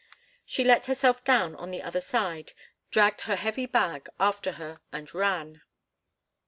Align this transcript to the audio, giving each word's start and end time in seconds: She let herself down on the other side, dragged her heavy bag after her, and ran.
She 0.47 0.63
let 0.63 0.87
herself 0.87 1.23
down 1.23 1.53
on 1.57 1.69
the 1.69 1.83
other 1.83 2.01
side, 2.01 2.53
dragged 2.89 3.21
her 3.21 3.35
heavy 3.35 3.67
bag 3.67 4.09
after 4.19 4.53
her, 4.53 4.81
and 4.91 5.13
ran. 5.13 5.61